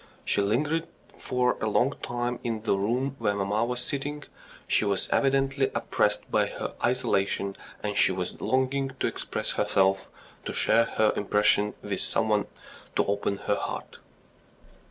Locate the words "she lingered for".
0.25-1.59